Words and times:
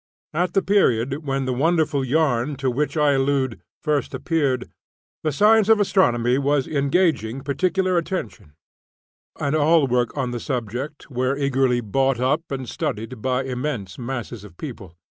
At 0.33 0.55
the 0.55 0.63
period 0.63 1.27
when 1.27 1.45
the 1.45 1.53
wonderful 1.53 2.03
"yarn" 2.03 2.55
to 2.55 2.71
which 2.71 2.97
I 2.97 3.11
allude 3.11 3.61
first 3.79 4.15
appeared, 4.15 4.67
the 5.21 5.31
science 5.31 5.69
of 5.69 5.79
astronomy 5.79 6.39
was 6.39 6.67
engaging 6.67 7.41
particular 7.41 7.99
attention, 7.99 8.55
and 9.39 9.53
all 9.55 9.85
works 9.85 10.17
on 10.17 10.31
the 10.31 10.39
subject 10.39 11.11
were 11.11 11.37
eagerly 11.37 11.81
bought 11.81 12.19
up 12.19 12.51
and 12.51 12.67
studied 12.67 13.21
by 13.21 13.43
immense 13.43 13.99
masses 13.99 14.43
of 14.43 14.57
people. 14.57 14.97